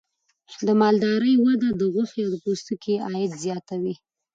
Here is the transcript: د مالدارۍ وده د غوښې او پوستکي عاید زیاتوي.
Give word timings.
د 0.65 0.67
مالدارۍ 0.81 1.33
وده 1.43 1.69
د 1.79 1.81
غوښې 1.93 2.21
او 2.27 2.33
پوستکي 2.43 2.95
عاید 3.07 3.31
زیاتوي. 3.43 3.95